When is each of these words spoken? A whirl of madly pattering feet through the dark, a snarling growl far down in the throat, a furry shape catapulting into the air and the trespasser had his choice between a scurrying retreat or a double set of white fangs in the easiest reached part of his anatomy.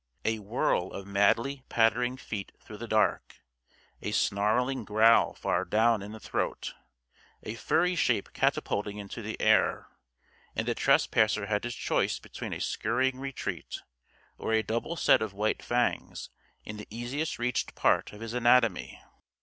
A 0.25 0.39
whirl 0.39 0.91
of 0.93 1.05
madly 1.05 1.61
pattering 1.69 2.17
feet 2.17 2.53
through 2.59 2.77
the 2.79 2.87
dark, 2.87 3.43
a 4.01 4.09
snarling 4.09 4.83
growl 4.83 5.35
far 5.35 5.63
down 5.63 6.01
in 6.01 6.11
the 6.11 6.19
throat, 6.19 6.73
a 7.43 7.53
furry 7.53 7.95
shape 7.95 8.33
catapulting 8.33 8.97
into 8.97 9.21
the 9.21 9.39
air 9.39 9.89
and 10.55 10.67
the 10.67 10.73
trespasser 10.73 11.45
had 11.45 11.63
his 11.63 11.75
choice 11.75 12.17
between 12.17 12.51
a 12.51 12.59
scurrying 12.59 13.19
retreat 13.19 13.83
or 14.39 14.53
a 14.53 14.63
double 14.63 14.95
set 14.95 15.21
of 15.21 15.33
white 15.35 15.61
fangs 15.61 16.31
in 16.65 16.77
the 16.77 16.87
easiest 16.89 17.37
reached 17.37 17.75
part 17.75 18.11
of 18.11 18.21
his 18.21 18.33
anatomy. 18.33 18.99